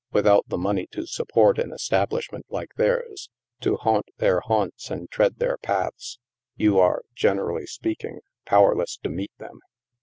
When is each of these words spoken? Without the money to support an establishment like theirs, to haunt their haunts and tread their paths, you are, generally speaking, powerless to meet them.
Without 0.11 0.47
the 0.49 0.57
money 0.57 0.87
to 0.93 1.05
support 1.05 1.59
an 1.59 1.71
establishment 1.71 2.47
like 2.49 2.73
theirs, 2.75 3.29
to 3.59 3.75
haunt 3.75 4.07
their 4.17 4.39
haunts 4.39 4.89
and 4.89 5.07
tread 5.11 5.37
their 5.37 5.57
paths, 5.59 6.17
you 6.55 6.79
are, 6.79 7.03
generally 7.13 7.67
speaking, 7.67 8.17
powerless 8.47 8.97
to 9.03 9.09
meet 9.09 9.31
them. 9.37 9.59